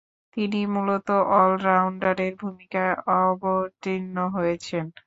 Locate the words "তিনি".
0.37-0.59